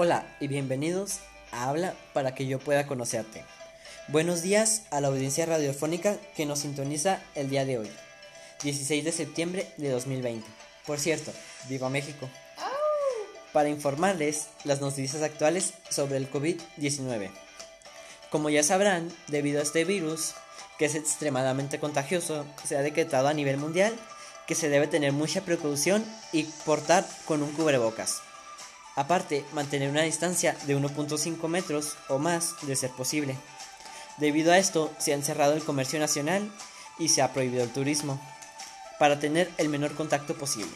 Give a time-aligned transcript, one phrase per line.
[0.00, 1.18] Hola y bienvenidos
[1.50, 3.42] a Habla para que yo pueda conocerte.
[4.06, 7.90] Buenos días a la audiencia radiofónica que nos sintoniza el día de hoy,
[8.62, 10.46] 16 de septiembre de 2020.
[10.86, 11.32] Por cierto,
[11.68, 12.30] viva México.
[13.52, 17.32] Para informarles las noticias actuales sobre el COVID-19.
[18.30, 20.34] Como ya sabrán, debido a este virus,
[20.78, 23.98] que es extremadamente contagioso, se ha decretado a nivel mundial
[24.46, 28.22] que se debe tener mucha precaución y portar con un cubrebocas.
[28.98, 33.36] Aparte, mantener una distancia de 1.5 metros o más de ser posible.
[34.16, 36.50] Debido a esto, se ha encerrado el comercio nacional
[36.98, 38.20] y se ha prohibido el turismo,
[38.98, 40.72] para tener el menor contacto posible.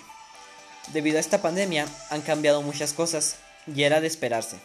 [0.93, 4.57] Debido a esta pandemia, han cambiado muchas cosas y era de esperarse.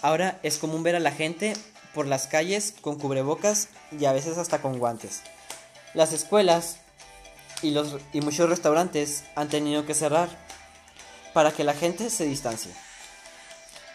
[0.00, 1.52] Ahora es común ver a la gente
[1.92, 3.68] por las calles con cubrebocas
[4.00, 5.20] y a veces hasta con guantes.
[5.92, 6.78] Las escuelas
[7.60, 10.30] y, los, y muchos restaurantes han tenido que cerrar
[11.34, 12.72] para que la gente se distancie.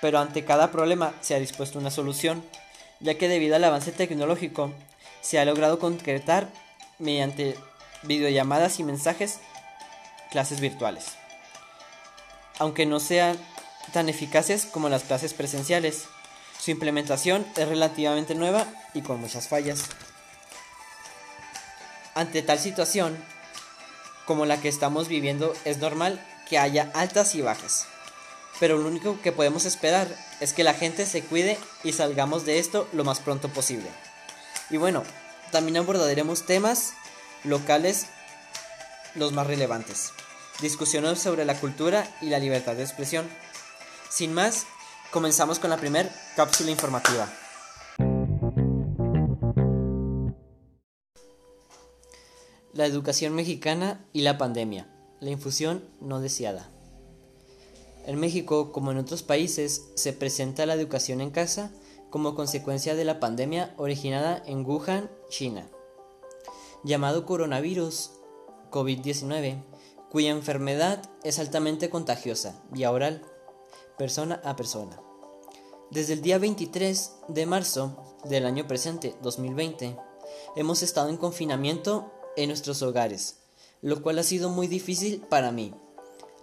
[0.03, 2.43] Pero ante cada problema se ha dispuesto una solución,
[2.99, 4.73] ya que debido al avance tecnológico
[5.21, 6.49] se ha logrado concretar
[6.99, 7.55] mediante
[8.01, 9.39] videollamadas y mensajes
[10.29, 11.13] clases virtuales.
[12.59, 13.37] Aunque no sean
[13.93, 16.03] tan eficaces como las clases presenciales,
[16.59, 19.85] su implementación es relativamente nueva y con muchas fallas.
[22.13, 23.17] Ante tal situación,
[24.25, 27.87] como la que estamos viviendo, es normal que haya altas y bajas.
[28.63, 30.07] Pero lo único que podemos esperar
[30.39, 33.89] es que la gente se cuide y salgamos de esto lo más pronto posible.
[34.69, 35.03] Y bueno,
[35.51, 36.93] también abordaremos temas
[37.43, 38.05] locales
[39.15, 40.13] los más relevantes.
[40.61, 43.29] Discusiones sobre la cultura y la libertad de expresión.
[44.09, 44.65] Sin más,
[45.11, 47.29] Comenzamos con la primera cápsula informativa.
[52.71, 54.87] La educación mexicana y la pandemia.
[55.19, 56.72] La infusión no deseada.
[58.05, 61.71] En México, como en otros países, se presenta la educación en casa
[62.09, 65.69] como consecuencia de la pandemia originada en Wuhan, China,
[66.83, 68.11] llamado coronavirus
[68.71, 69.63] COVID-19,
[70.11, 73.25] cuya enfermedad es altamente contagiosa, vía oral
[73.97, 74.99] persona a persona.
[75.91, 79.95] Desde el día 23 de marzo del año presente, 2020,
[80.55, 83.43] hemos estado en confinamiento en nuestros hogares,
[83.81, 85.73] lo cual ha sido muy difícil para mí,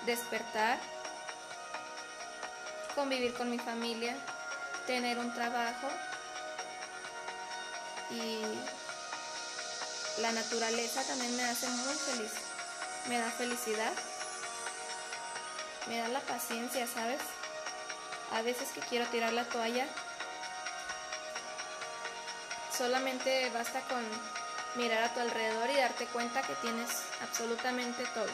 [0.06, 0.78] despertar
[2.98, 4.16] convivir con mi familia,
[4.88, 5.86] tener un trabajo
[8.10, 8.40] y
[10.20, 12.32] la naturaleza también me hace muy feliz.
[13.08, 13.92] Me da felicidad,
[15.86, 17.20] me da la paciencia, ¿sabes?
[18.32, 19.86] A veces que quiero tirar la toalla,
[22.78, 24.02] solamente basta con
[24.80, 26.88] mirar a tu alrededor y darte cuenta que tienes
[27.20, 28.30] absolutamente todo.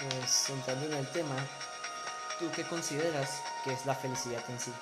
[0.00, 1.36] Pues entrando en el tema,
[2.38, 4.72] ¿Tú qué consideras que es la felicidad en sí?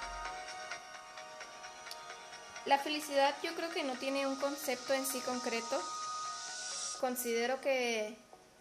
[2.66, 5.80] La felicidad yo creo que no tiene un concepto en sí concreto.
[7.00, 8.14] Considero que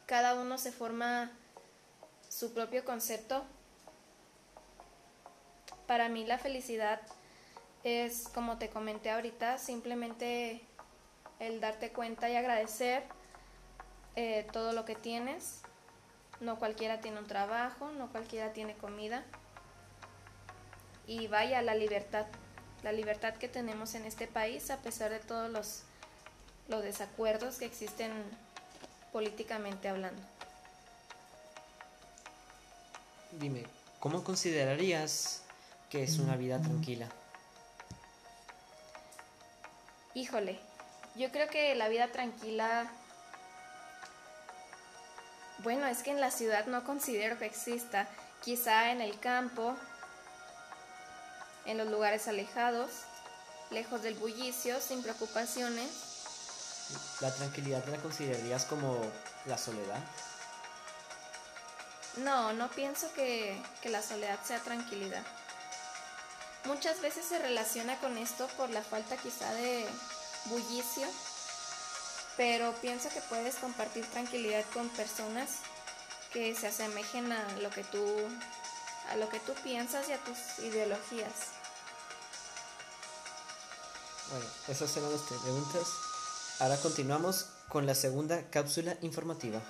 [0.06, 1.30] cada uno se forma
[2.30, 3.44] su propio concepto.
[5.88, 7.02] Para mí la felicidad
[7.86, 10.60] es, como te comenté ahorita, simplemente
[11.40, 13.04] el darte cuenta y agradecer
[14.16, 15.62] eh, todo lo que tienes.
[16.42, 19.24] No cualquiera tiene un trabajo, no cualquiera tiene comida.
[21.06, 22.26] Y vaya la libertad,
[22.82, 25.84] la libertad que tenemos en este país a pesar de todos los,
[26.68, 28.12] los desacuerdos que existen
[29.14, 30.24] políticamente hablando.
[33.40, 33.64] Dime,
[34.00, 35.44] ¿cómo considerarías
[35.92, 37.08] que es una vida tranquila?
[40.16, 40.58] Híjole,
[41.16, 42.90] yo creo que la vida tranquila,
[45.58, 48.08] bueno, es que en la ciudad no considero que exista,
[48.42, 49.76] quizá en el campo,
[51.66, 52.92] en los lugares alejados,
[53.72, 55.90] lejos del bullicio, sin preocupaciones.
[57.20, 59.02] ¿La tranquilidad la considerarías como
[59.48, 60.00] la soledad?
[62.24, 65.24] No, no pienso que, que la soledad sea tranquilidad.
[66.66, 69.86] Muchas veces se relaciona con esto por la falta quizá de
[70.46, 71.08] bullicio,
[72.38, 75.50] pero pienso que puedes compartir tranquilidad con personas
[76.34, 78.04] que se asemejen a lo que tú
[79.12, 81.32] a lo que tú piensas y a tus ideologías.
[84.32, 85.88] Bueno, esas eran nuestras preguntas.
[86.60, 89.62] Ahora continuamos con la segunda cápsula informativa.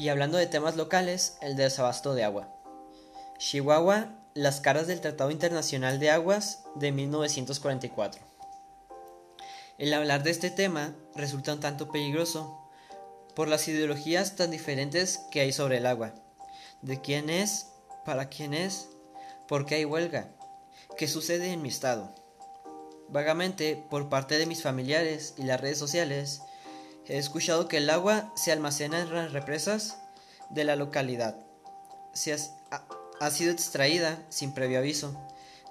[0.00, 2.48] Y hablando de temas locales, el desabasto de agua.
[3.36, 8.22] Chihuahua, las caras del Tratado Internacional de Aguas de 1944.
[9.76, 12.66] El hablar de este tema resulta un tanto peligroso
[13.36, 16.14] por las ideologías tan diferentes que hay sobre el agua.
[16.80, 17.66] ¿De quién es?
[18.06, 18.88] ¿Para quién es?
[19.46, 20.30] ¿Por qué hay huelga?
[20.96, 22.14] ¿Qué sucede en mi estado?
[23.10, 26.40] Vagamente, por parte de mis familiares y las redes sociales,
[27.10, 29.98] He escuchado que el agua se almacena en las represas
[30.48, 31.34] de la localidad.
[32.12, 32.36] Se ha,
[33.18, 35.20] ha sido extraída sin previo aviso,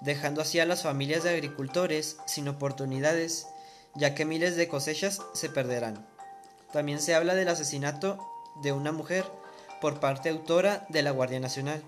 [0.01, 3.47] dejando así a las familias de agricultores sin oportunidades,
[3.95, 6.05] ya que miles de cosechas se perderán.
[6.73, 8.19] También se habla del asesinato
[8.61, 9.23] de una mujer
[9.79, 11.81] por parte autora de la Guardia Nacional.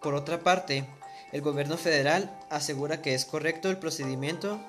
[0.00, 0.88] Por otra parte,
[1.32, 4.60] el gobierno federal asegura que es correcto el procedimiento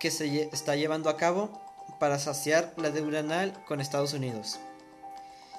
[0.00, 1.67] que se está llevando a cabo
[1.98, 4.58] para saciar la deuda anal con Estados Unidos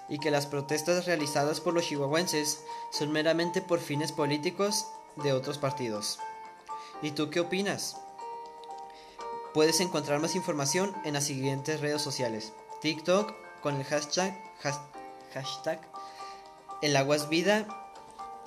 [0.09, 4.87] y que las protestas realizadas por los chihuahuenses son meramente por fines políticos
[5.17, 6.19] de otros partidos.
[7.01, 7.97] ¿Y tú qué opinas?
[9.53, 12.53] Puedes encontrar más información en las siguientes redes sociales.
[12.81, 14.35] TikTok con el hashtag,
[15.33, 15.81] hashtag
[16.81, 17.67] El agua es vida,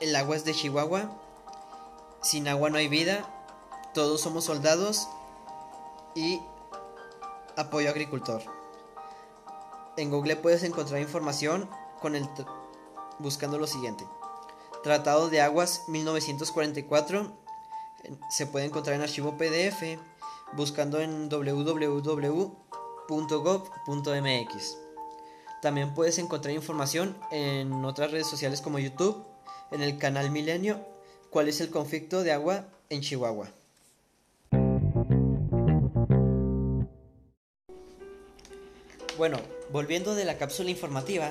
[0.00, 1.11] el agua es de Chihuahua,
[2.23, 3.29] sin agua no hay vida,
[3.95, 5.09] todos somos soldados
[6.15, 6.41] y
[7.56, 8.43] Apoyo agricultor.
[9.96, 11.69] En Google puedes encontrar información
[12.00, 12.28] con el
[13.19, 14.04] buscando lo siguiente.
[14.82, 17.37] Tratado de Aguas 1944
[18.31, 19.99] se puede encontrar en archivo PDF
[20.54, 22.62] buscando en www.gov.mx.
[25.60, 29.25] También puedes encontrar información en otras redes sociales como YouTube,
[29.70, 30.84] en el canal Milenio,
[31.31, 33.49] cuál es el conflicto de agua en Chihuahua.
[39.23, 39.39] Bueno,
[39.71, 41.31] volviendo de la cápsula informativa,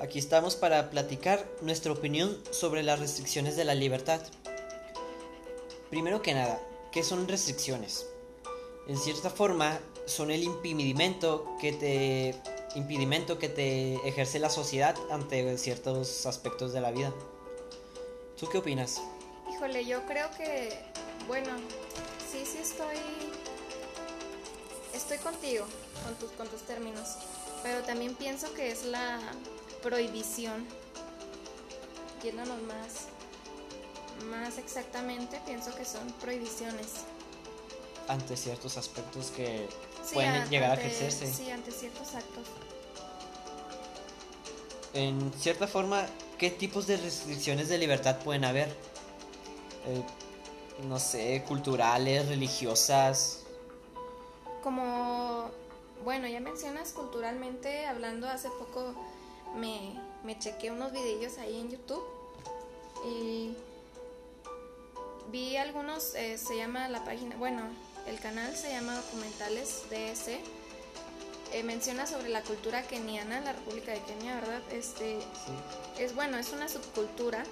[0.00, 4.20] aquí estamos para platicar nuestra opinión sobre las restricciones de la libertad.
[5.90, 6.62] Primero que nada,
[6.92, 8.06] ¿qué son restricciones?
[8.86, 12.36] En cierta forma, son el impedimento que te
[12.76, 17.12] impedimento que te ejerce la sociedad ante ciertos aspectos de la vida.
[18.38, 19.02] ¿Tú qué opinas?
[19.52, 20.78] Híjole, yo creo que,
[21.26, 21.50] bueno,
[22.30, 22.96] sí, sí estoy
[24.98, 25.64] estoy contigo
[26.04, 27.16] con tus, con tus términos,
[27.62, 29.18] pero también pienso que es la
[29.82, 30.66] prohibición.
[32.22, 33.06] Yéndonos más,
[34.28, 37.04] más exactamente, pienso que son prohibiciones.
[38.08, 39.68] Ante ciertos aspectos que
[40.12, 41.32] pueden llegar a ejercerse.
[41.32, 42.46] Sí, ante ciertos actos.
[44.94, 46.06] En cierta forma,
[46.38, 48.68] ¿qué tipos de restricciones de libertad pueden haber?
[49.86, 50.02] Eh,
[50.88, 53.44] no sé, culturales, religiosas,
[54.62, 55.50] como,
[56.04, 58.94] bueno, ya mencionas culturalmente, hablando hace poco
[59.56, 62.04] me, me chequé unos videos ahí en YouTube
[63.04, 63.54] y
[65.30, 67.62] vi algunos, eh, se llama la página, bueno,
[68.06, 70.40] el canal se llama Documentales DS.
[71.52, 74.62] Eh, menciona sobre la cultura keniana, la República de Kenia, ¿verdad?
[74.70, 75.18] Este,
[75.98, 77.42] Es bueno, es una subcultura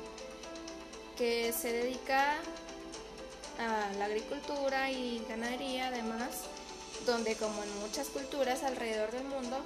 [1.16, 2.34] que se dedica
[3.58, 6.42] a la agricultura y ganadería además
[7.04, 9.58] donde como en muchas culturas alrededor del mundo,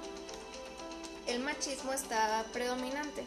[1.27, 3.23] el machismo está predominante.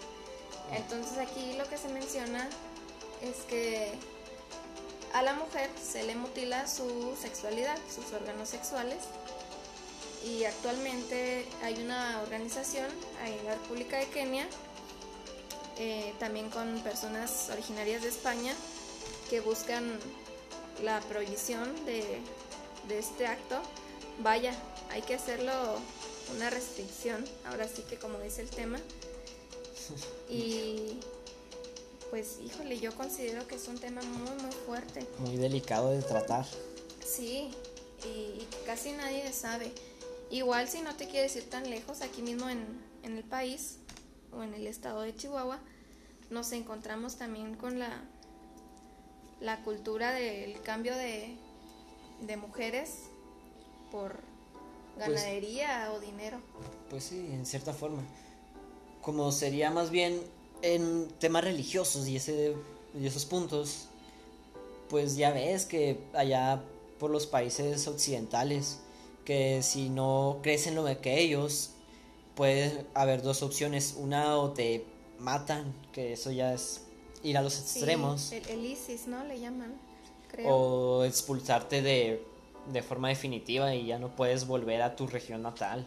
[0.73, 2.49] Entonces aquí lo que se menciona
[3.23, 3.93] es que
[5.13, 8.99] a la mujer se le mutila su sexualidad, sus órganos sexuales.
[10.25, 12.89] Y actualmente hay una organización
[13.25, 14.49] en la República de Kenia,
[15.79, 18.55] eh, también con personas originarias de España,
[19.31, 19.99] que buscan
[20.83, 22.21] la prohibición de,
[22.89, 23.61] de este acto.
[24.21, 24.55] Vaya,
[24.91, 25.53] hay que hacerlo
[26.35, 28.79] una restricción, ahora sí que como dice el tema.
[30.31, 30.99] Y
[32.09, 35.07] pues híjole, yo considero que es un tema muy, muy fuerte.
[35.19, 36.47] Muy delicado de tratar.
[37.05, 37.51] Sí,
[38.05, 39.73] y, casi nadie sabe.
[40.31, 42.65] Igual si no te quieres ir tan lejos, aquí mismo en,
[43.03, 43.77] en el país
[44.33, 45.59] o en el estado de Chihuahua,
[46.31, 48.03] nos encontramos también con la,
[49.41, 51.37] la cultura del cambio de,
[52.23, 52.91] de mujeres
[53.95, 54.17] por
[54.97, 56.39] pues ganadería o dinero.
[56.91, 58.03] Pues sí, en cierta forma.
[59.01, 60.21] Como sería más bien
[60.63, 62.57] en temas religiosos y, ese,
[63.01, 63.87] y esos puntos,
[64.89, 66.65] pues ya ves que allá
[66.99, 68.81] por los países occidentales,
[69.25, 71.71] que si no crecen lo que ellos,
[72.35, 73.95] puede haber dos opciones.
[73.97, 74.85] Una o te
[75.21, 76.81] matan, que eso ya es
[77.23, 78.33] ir a los extremos.
[78.33, 79.23] el, ISIS, ¿no?
[79.25, 79.73] Le llaman,
[80.29, 80.49] creo.
[80.49, 82.34] O expulsarte de,
[82.73, 85.87] de forma definitiva y ya no puedes volver a tu región natal.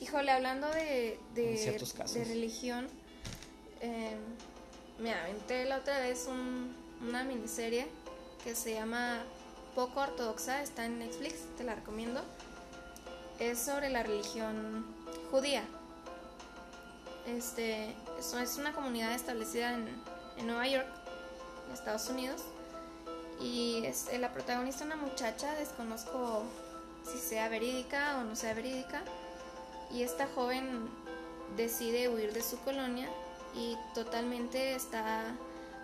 [0.00, 1.78] Híjole, hablando de, de,
[2.12, 2.86] de religión,
[3.80, 4.16] eh,
[4.98, 6.28] me aventé la otra vez
[7.00, 7.86] una miniserie
[8.44, 9.22] que se llama
[9.74, 12.22] Poco Ortodoxa, está en Netflix, te la recomiendo.
[13.38, 14.86] Es sobre la religión
[15.30, 15.62] judía.
[17.26, 19.88] Este, es una comunidad establecida en,
[20.38, 20.86] en Nueva York,
[21.66, 22.42] en Estados Unidos.
[23.40, 26.42] Y es la protagonista una muchacha, desconozco
[27.04, 29.02] si sea verídica o no sea verídica.
[29.92, 30.88] Y esta joven
[31.56, 33.08] decide huir de su colonia
[33.54, 35.34] y totalmente está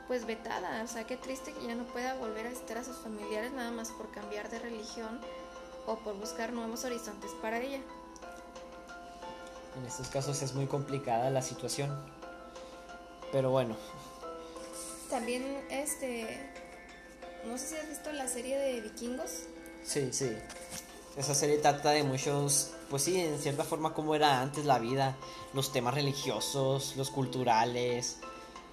[0.09, 0.83] pues vetada.
[0.83, 3.71] O sea, qué triste que ya no pueda volver a visitar a sus familiares nada
[3.71, 5.21] más por cambiar de religión
[5.87, 7.81] o por buscar nuevos horizontes para ella.
[9.79, 11.91] En estos casos es muy complicada la situación.
[13.31, 13.77] Pero bueno.
[15.09, 16.51] También este
[17.47, 19.45] no sé si has visto la serie de Vikingos.
[19.85, 20.31] Sí, sí.
[21.17, 25.17] Esa serie trata de muchos, pues sí, en cierta forma cómo era antes la vida,
[25.53, 28.19] los temas religiosos, los culturales,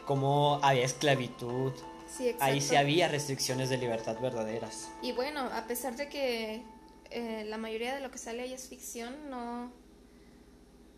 [0.05, 1.73] cómo había esclavitud.
[2.17, 4.89] Sí, Ahí sí había restricciones de libertad verdaderas.
[5.01, 6.63] Y bueno, a pesar de que
[7.11, 9.71] eh, la mayoría de lo que sale ahí es ficción, no,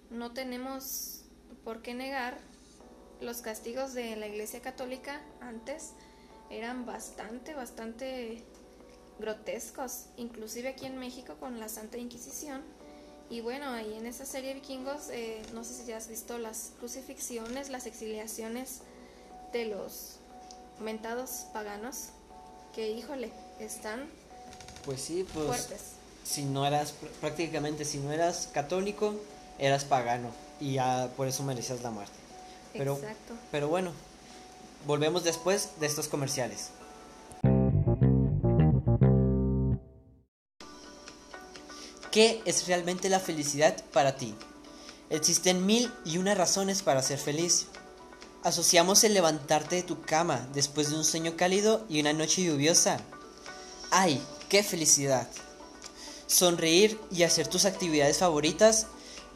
[0.09, 1.23] no tenemos
[1.63, 2.37] por qué negar
[3.19, 5.93] los castigos de la Iglesia Católica antes
[6.51, 8.43] eran bastante, bastante
[9.19, 12.61] grotescos, inclusive aquí en México con la Santa Inquisición.
[13.29, 16.73] Y bueno, ahí en esa serie vikingos, eh, no sé si ya has visto las
[16.79, 18.81] crucifixiones, las exiliaciones
[19.53, 20.17] de los
[20.81, 22.09] mentados paganos,
[22.73, 24.09] que híjole, están
[24.83, 25.81] pues sí, pues, fuertes.
[26.23, 29.15] Si no eras, prácticamente, si no eras católico,
[29.59, 30.29] eras pagano
[30.59, 32.13] y ya por eso merecías la muerte.
[32.73, 33.35] Pero, Exacto.
[33.51, 33.91] Pero bueno,
[34.85, 36.71] volvemos después de estos comerciales.
[42.11, 44.35] ¿Qué es realmente la felicidad para ti?
[45.09, 47.67] Existen mil y una razones para ser feliz.
[48.43, 52.99] Asociamos el levantarte de tu cama después de un sueño cálido y una noche lluviosa.
[53.91, 55.27] ¡Ay, qué felicidad!
[56.27, 58.87] Sonreír y hacer tus actividades favoritas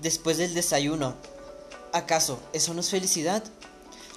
[0.02, 1.16] después del desayuno.
[1.94, 3.44] ¿Acaso eso no es felicidad?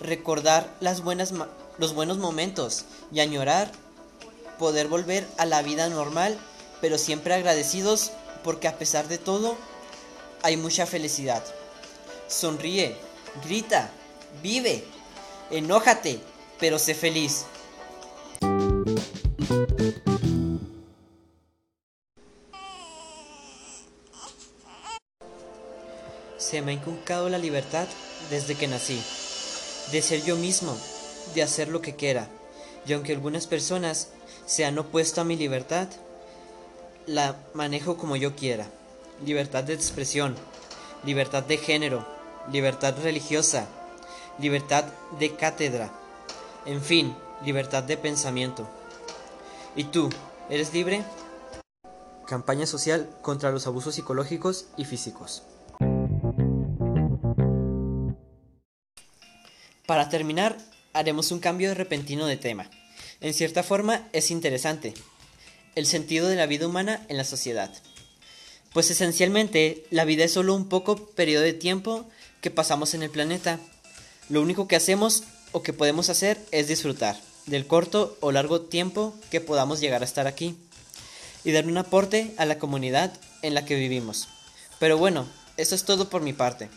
[0.00, 1.32] Recordar las buenas
[1.78, 3.70] los buenos momentos y añorar
[4.58, 6.36] poder volver a la vida normal,
[6.80, 8.10] pero siempre agradecidos
[8.44, 9.56] porque a pesar de todo,
[10.42, 11.42] hay mucha felicidad.
[12.28, 12.96] Sonríe,
[13.44, 13.90] grita,
[14.42, 14.84] vive,
[15.50, 16.20] enójate,
[16.58, 17.46] pero sé feliz.
[26.36, 27.86] Se me ha inculcado la libertad
[28.30, 29.02] desde que nací,
[29.92, 30.76] de ser yo mismo,
[31.34, 32.28] de hacer lo que quiera,
[32.86, 34.08] y aunque algunas personas
[34.46, 35.88] se han opuesto a mi libertad,
[37.06, 38.66] la manejo como yo quiera.
[39.24, 40.36] Libertad de expresión,
[41.04, 42.06] libertad de género,
[42.50, 43.66] libertad religiosa,
[44.38, 44.84] libertad
[45.18, 45.90] de cátedra,
[46.66, 48.68] en fin, libertad de pensamiento.
[49.74, 50.08] ¿Y tú,
[50.48, 51.04] eres libre?
[52.26, 55.42] Campaña social contra los abusos psicológicos y físicos.
[59.88, 60.58] Para terminar,
[60.92, 62.68] haremos un cambio repentino de tema.
[63.22, 64.92] En cierta forma es interesante,
[65.76, 67.72] el sentido de la vida humana en la sociedad.
[68.74, 72.06] Pues esencialmente la vida es solo un poco periodo de tiempo
[72.42, 73.60] que pasamos en el planeta.
[74.28, 77.18] Lo único que hacemos o que podemos hacer es disfrutar.
[77.46, 80.54] del corto o largo tiempo que podamos llegar a estar aquí
[81.44, 84.28] y dar un aporte a la comunidad en la que vivimos.
[84.78, 85.26] Pero bueno,
[85.56, 86.68] eso es todo por mi parte.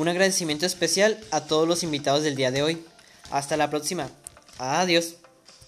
[0.00, 2.82] Un agradecimiento especial a todos los invitados del día de hoy.
[3.30, 4.08] Hasta la próxima.
[4.56, 5.16] Adiós.